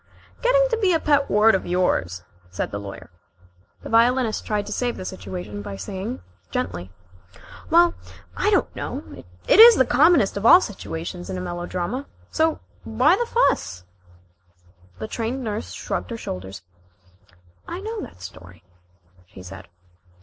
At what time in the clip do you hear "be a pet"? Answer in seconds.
0.77-1.29